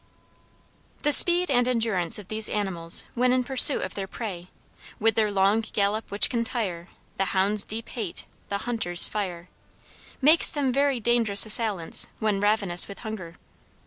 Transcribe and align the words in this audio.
The 1.03 1.11
speed 1.11 1.51
and 1.51 1.67
endurance 1.67 2.17
of 2.17 2.27
these 2.27 2.49
animals, 2.49 3.05
when 3.13 3.31
in 3.31 3.43
pursuit 3.43 3.83
of 3.83 3.93
their 3.93 4.07
prey, 4.07 4.49
"With 4.99 5.13
their 5.13 5.29
long 5.29 5.59
gallop, 5.61 6.09
which 6.09 6.27
can 6.27 6.43
tire 6.43 6.87
The 7.17 7.25
hound's 7.37 7.63
deep 7.65 7.89
hate, 7.89 8.25
the 8.49 8.57
hunter's 8.65 9.07
fire," 9.07 9.47
makes 10.19 10.49
them 10.51 10.73
very 10.73 10.99
dangerous 10.99 11.45
assailants, 11.45 12.07
when 12.17 12.39
ravenous 12.39 12.87
with 12.87 12.97
hunger. 13.05 13.35